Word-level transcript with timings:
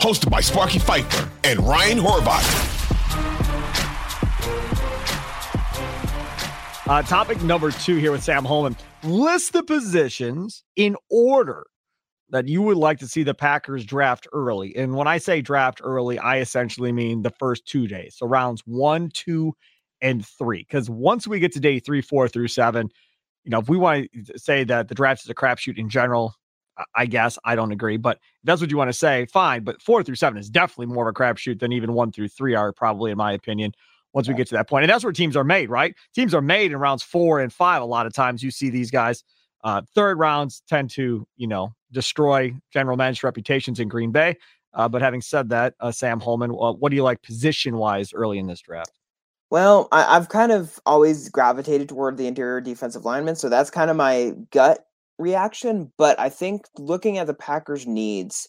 Hosted 0.00 0.30
by 0.30 0.40
Sparky 0.40 0.78
Fifer 0.78 1.30
and 1.44 1.60
Ryan 1.60 1.98
Horvath. 1.98 2.78
Uh, 6.88 7.02
topic 7.02 7.42
number 7.42 7.70
two 7.70 7.96
here 7.96 8.10
with 8.10 8.22
Sam 8.22 8.44
Holman. 8.44 8.76
List 9.04 9.52
the 9.52 9.62
positions 9.62 10.64
in 10.74 10.96
order 11.10 11.66
that 12.30 12.48
you 12.48 12.62
would 12.62 12.78
like 12.78 12.98
to 13.00 13.06
see 13.06 13.22
the 13.22 13.34
Packers 13.34 13.84
draft 13.84 14.26
early. 14.32 14.74
And 14.74 14.94
when 14.94 15.06
I 15.06 15.18
say 15.18 15.42
draft 15.42 15.82
early, 15.84 16.18
I 16.18 16.38
essentially 16.38 16.92
mean 16.92 17.22
the 17.22 17.30
first 17.30 17.66
two 17.66 17.86
days. 17.86 18.16
So 18.16 18.26
rounds 18.26 18.62
one, 18.64 19.10
two, 19.12 19.52
and 20.00 20.26
three. 20.26 20.60
Because 20.60 20.88
once 20.88 21.28
we 21.28 21.40
get 21.40 21.52
to 21.52 21.60
day 21.60 21.78
three, 21.78 22.00
four 22.00 22.26
through 22.26 22.48
seven, 22.48 22.88
you 23.44 23.50
know, 23.50 23.58
if 23.58 23.68
we 23.68 23.76
want 23.76 24.08
to 24.26 24.38
say 24.38 24.64
that 24.64 24.88
the 24.88 24.94
draft 24.94 25.22
is 25.24 25.28
a 25.30 25.34
crapshoot 25.34 25.76
in 25.76 25.90
general, 25.90 26.34
I 26.94 27.06
guess 27.06 27.38
I 27.44 27.54
don't 27.54 27.72
agree, 27.72 27.96
but 27.96 28.16
if 28.16 28.22
that's 28.44 28.60
what 28.60 28.70
you 28.70 28.76
want 28.76 28.88
to 28.88 28.96
say, 28.96 29.26
fine. 29.26 29.64
But 29.64 29.82
four 29.82 30.02
through 30.02 30.14
seven 30.14 30.38
is 30.38 30.48
definitely 30.48 30.94
more 30.94 31.08
of 31.08 31.14
a 31.14 31.18
crapshoot 31.18 31.60
than 31.60 31.72
even 31.72 31.92
one 31.92 32.12
through 32.12 32.28
three 32.28 32.54
are, 32.54 32.72
probably, 32.72 33.10
in 33.10 33.18
my 33.18 33.32
opinion, 33.32 33.72
once 34.12 34.28
we 34.28 34.34
get 34.34 34.48
to 34.48 34.54
that. 34.54 34.70
And 34.70 34.88
that's 34.88 35.04
where 35.04 35.12
teams 35.12 35.36
are 35.36 35.44
made, 35.44 35.70
right? 35.70 35.94
Teams 36.14 36.34
are 36.34 36.42
made 36.42 36.72
in 36.72 36.78
rounds 36.78 37.02
four 37.02 37.40
and 37.40 37.52
five. 37.52 37.82
A 37.82 37.84
lot 37.86 38.06
of 38.06 38.12
times 38.12 38.42
you 38.42 38.50
see 38.50 38.70
these 38.70 38.90
guys, 38.90 39.22
uh, 39.62 39.82
third 39.94 40.18
rounds 40.18 40.62
tend 40.68 40.90
to, 40.90 41.26
you 41.36 41.46
know, 41.46 41.74
destroy 41.92 42.54
general 42.72 42.96
manager 42.96 43.26
reputations 43.26 43.80
in 43.80 43.88
Green 43.88 44.10
Bay. 44.10 44.36
Uh, 44.72 44.88
but 44.88 45.02
having 45.02 45.20
said 45.20 45.48
that, 45.50 45.74
uh, 45.80 45.90
Sam 45.90 46.20
Holman, 46.20 46.50
uh, 46.50 46.72
what 46.72 46.90
do 46.90 46.96
you 46.96 47.02
like 47.02 47.22
position 47.22 47.76
wise 47.76 48.12
early 48.12 48.38
in 48.38 48.46
this 48.46 48.60
draft? 48.60 48.92
Well, 49.50 49.88
I, 49.90 50.14
have 50.14 50.28
kind 50.28 50.52
of 50.52 50.78
always 50.86 51.28
gravitated 51.28 51.88
toward 51.88 52.16
the 52.16 52.28
interior 52.28 52.60
defensive 52.60 53.04
lineman, 53.04 53.34
so 53.34 53.48
that's 53.48 53.68
kind 53.68 53.90
of 53.90 53.96
my 53.96 54.34
gut 54.52 54.86
reaction. 55.20 55.92
But 55.96 56.18
I 56.18 56.28
think 56.28 56.66
looking 56.78 57.18
at 57.18 57.26
the 57.26 57.34
Packers' 57.34 57.86
needs, 57.86 58.48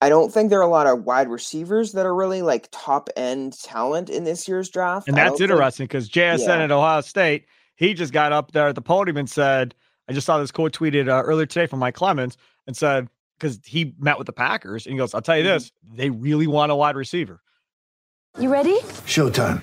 I 0.00 0.08
don't 0.08 0.32
think 0.32 0.50
there 0.50 0.58
are 0.60 0.62
a 0.62 0.70
lot 0.70 0.86
of 0.86 1.04
wide 1.04 1.28
receivers 1.28 1.92
that 1.92 2.06
are 2.06 2.14
really 2.14 2.42
like 2.42 2.68
top 2.70 3.08
end 3.16 3.58
talent 3.58 4.10
in 4.10 4.24
this 4.24 4.46
year's 4.46 4.68
draft. 4.68 5.08
And 5.08 5.16
that's 5.16 5.40
interesting 5.40 5.84
because 5.84 6.08
JSN 6.08 6.46
yeah. 6.46 6.64
at 6.64 6.70
Ohio 6.70 7.00
State, 7.00 7.46
he 7.76 7.94
just 7.94 8.12
got 8.12 8.32
up 8.32 8.52
there 8.52 8.68
at 8.68 8.74
the 8.74 8.82
podium 8.82 9.16
and 9.16 9.28
said, 9.28 9.74
I 10.08 10.12
just 10.12 10.26
saw 10.26 10.38
this 10.38 10.52
quote 10.52 10.72
tweeted 10.72 11.08
uh, 11.08 11.22
earlier 11.22 11.46
today 11.46 11.66
from 11.66 11.80
Mike 11.80 11.94
Clemens 11.94 12.36
and 12.66 12.76
said, 12.76 13.08
because 13.38 13.60
he 13.64 13.94
met 13.98 14.18
with 14.18 14.26
the 14.26 14.32
Packers 14.32 14.86
and 14.86 14.92
he 14.92 14.98
goes, 14.98 15.14
I'll 15.14 15.22
tell 15.22 15.36
you 15.36 15.44
mm-hmm. 15.44 15.54
this, 15.54 15.72
they 15.94 16.10
really 16.10 16.46
want 16.46 16.72
a 16.72 16.76
wide 16.76 16.96
receiver. 16.96 17.40
You 18.38 18.50
ready? 18.50 18.78
Showtime. 19.06 19.62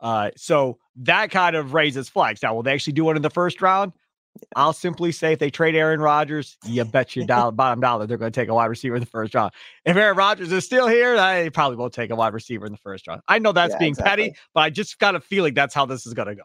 Uh, 0.00 0.30
so 0.36 0.78
that 0.96 1.30
kind 1.30 1.56
of 1.56 1.74
raises 1.74 2.08
flags. 2.08 2.42
Now, 2.42 2.54
will 2.54 2.62
they 2.62 2.72
actually 2.72 2.94
do 2.94 3.10
it 3.10 3.16
in 3.16 3.22
the 3.22 3.30
first 3.30 3.60
round? 3.60 3.92
I'll 4.56 4.72
simply 4.72 5.12
say 5.12 5.32
if 5.32 5.38
they 5.38 5.50
trade 5.50 5.74
Aaron 5.74 6.00
Rodgers, 6.00 6.56
you 6.64 6.84
bet 6.92 7.16
your 7.16 7.26
dollar, 7.26 7.52
bottom 7.52 7.80
dollar 7.80 8.06
they're 8.06 8.16
going 8.16 8.32
to 8.32 8.40
take 8.40 8.48
a 8.48 8.54
wide 8.54 8.66
receiver 8.66 8.96
in 8.96 9.00
the 9.00 9.06
first 9.06 9.34
round. 9.34 9.52
If 9.84 9.96
Aaron 9.96 10.16
Rodgers 10.16 10.52
is 10.52 10.64
still 10.64 10.88
here, 10.88 11.16
they 11.16 11.50
probably 11.50 11.76
won't 11.76 11.92
take 11.92 12.10
a 12.10 12.16
wide 12.16 12.32
receiver 12.32 12.66
in 12.66 12.72
the 12.72 12.78
first 12.78 13.06
round. 13.06 13.22
I 13.28 13.38
know 13.38 13.52
that's 13.52 13.72
yeah, 13.72 13.78
being 13.78 13.90
exactly. 13.90 14.24
petty, 14.24 14.36
but 14.54 14.60
I 14.60 14.70
just 14.70 14.98
got 14.98 15.14
a 15.14 15.20
feeling 15.20 15.54
that's 15.54 15.74
how 15.74 15.86
this 15.86 16.06
is 16.06 16.14
going 16.14 16.28
to 16.28 16.34
go. 16.34 16.42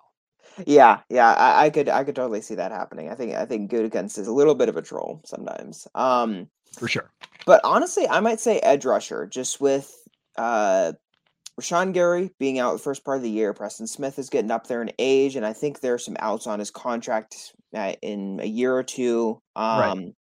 Yeah, 0.66 1.02
yeah, 1.10 1.34
I, 1.34 1.66
I, 1.66 1.70
could, 1.70 1.90
I 1.90 2.04
could 2.06 2.16
totally 2.16 2.42
see 2.42 2.56
that 2.56 2.72
happening. 2.72 3.10
I 3.10 3.16
think, 3.16 3.36
I 3.36 3.46
think 3.46 3.70
Gutekunst 3.70 4.18
is 4.18 4.28
a 4.28 4.32
little 4.32 4.56
bit 4.56 4.70
of 4.70 4.78
a 4.78 4.82
troll 4.82 5.22
sometimes, 5.26 5.86
um, 5.96 6.48
for 6.78 6.88
sure. 6.88 7.12
But 7.46 7.60
honestly, 7.66 8.08
I 8.08 8.22
might 8.22 8.40
say 8.40 8.60
edge 8.60 8.86
rusher, 8.86 9.28
just 9.28 9.60
with 9.60 9.94
uh, 10.38 10.94
Rashan 11.60 11.94
Gary 11.94 12.32
being 12.38 12.60
out 12.60 12.74
the 12.74 12.80
first 12.80 13.06
part 13.06 13.18
of 13.18 13.24
the 13.24 13.30
year, 13.30 13.54
Preston 13.54 13.88
Smith 13.88 14.20
is 14.20 14.30
getting 14.30 14.52
up 14.52 14.68
there 14.68 14.82
in 14.82 14.92
age, 15.00 15.36
and 15.36 15.46
I 15.46 15.54
think 15.54 15.80
there's 15.80 16.04
some 16.04 16.18
outs 16.20 16.48
on 16.48 16.60
his 16.60 16.72
contract 16.72 17.54
uh, 17.74 17.94
in 18.02 18.40
a 18.42 18.48
year 18.48 18.76
or 18.76 18.84
two. 18.84 19.42
Um, 19.56 19.80
right. 19.80 20.14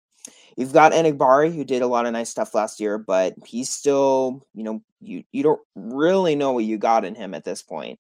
You've 0.56 0.74
got 0.74 0.92
Enagbare, 0.92 1.54
who 1.54 1.64
did 1.64 1.82
a 1.82 1.88
lot 1.88 2.06
of 2.06 2.14
nice 2.14 2.30
stuff 2.30 2.54
last 2.54 2.80
year, 2.80 3.00
but 3.00 3.34
he's 3.46 3.70
still, 3.70 4.44
you 4.54 4.64
know, 4.64 4.84
you 5.02 5.24
you 5.32 5.42
don't 5.42 5.62
really 5.76 6.36
know 6.36 6.52
what 6.52 6.66
you 6.66 6.78
got 6.78 7.06
in 7.06 7.16
him 7.16 7.34
at 7.34 7.44
this 7.44 7.64
point. 7.64 8.00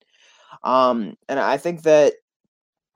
Um, 0.63 1.17
and 1.27 1.39
I 1.39 1.57
think 1.57 1.81
that, 1.83 2.13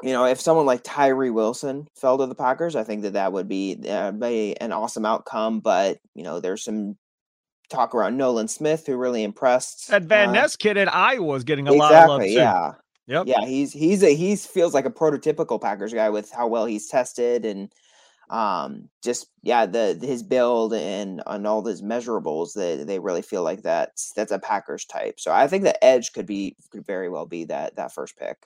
you 0.04 0.12
know, 0.14 0.26
if 0.26 0.40
someone 0.40 0.68
like 0.68 0.82
Tyree 0.84 1.32
Wilson 1.32 1.88
fell 1.96 2.20
to 2.20 2.28
the 2.28 2.36
Packers, 2.36 2.76
I 2.76 2.84
think 2.84 3.02
that 3.02 3.14
that 3.14 3.34
would 3.34 3.48
be, 3.48 3.80
uh, 3.90 4.12
be 4.12 4.56
an 4.62 4.72
awesome 4.72 5.06
outcome. 5.06 5.60
But 5.60 5.98
you 6.14 6.22
know, 6.22 6.40
there's 6.40 6.64
some 6.64 6.96
talk 7.70 7.94
around 7.96 8.18
Nolan 8.18 8.48
Smith, 8.48 8.86
who 8.88 8.96
really 8.98 9.24
impressed. 9.24 9.90
That 9.90 10.04
Van 10.04 10.30
uh, 10.30 10.34
Ness 10.34 10.56
kid 10.56 10.78
in 10.78 10.88
Iowa 10.90 11.36
is 11.36 11.44
getting 11.44 11.68
a 11.68 11.74
exactly, 11.74 11.96
lot 11.96 12.04
of 12.04 12.10
love. 12.10 12.22
Too. 12.22 12.32
Yeah. 12.32 12.72
Yep. 13.08 13.28
Yeah, 13.28 13.46
he's 13.46 13.72
he's 13.72 14.04
a 14.04 14.14
he's 14.14 14.46
feels 14.46 14.74
like 14.74 14.86
a 14.86 14.90
prototypical 14.90 15.62
Packers 15.62 15.94
guy 15.94 16.10
with 16.10 16.30
how 16.32 16.48
well 16.48 16.66
he's 16.66 16.88
tested 16.88 17.46
and 17.46 17.72
um 18.30 18.90
just 19.02 19.28
yeah 19.42 19.66
the 19.66 19.98
his 20.02 20.22
build 20.22 20.74
and 20.74 21.22
on 21.26 21.46
all 21.46 21.64
his 21.64 21.82
measurables 21.82 22.54
they 22.54 22.84
they 22.84 23.00
really 23.00 23.22
feel 23.22 23.42
like 23.42 23.62
that's 23.62 24.12
that's 24.12 24.34
a 24.34 24.40
Packers 24.40 24.84
type. 24.84 25.20
So 25.22 25.32
I 25.32 25.48
think 25.48 25.64
the 25.64 25.82
edge 25.82 26.12
could 26.12 26.26
be 26.26 26.58
could 26.70 26.86
very 26.86 27.08
well 27.08 27.26
be 27.26 27.46
that 27.46 27.78
that 27.78 27.94
first 27.94 28.18
pick. 28.18 28.46